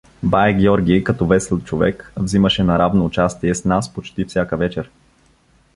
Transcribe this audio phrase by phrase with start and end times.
[0.23, 4.89] Бае Георги, като весел човек, взимаше наравно участие с нас почти всяка вечер.